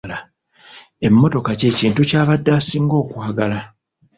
Emmotoka 1.07 1.51
kye 1.59 1.69
kintu 1.79 2.01
ky'abadde 2.09 2.51
asinga 2.59 2.95
okwagala. 3.03 3.59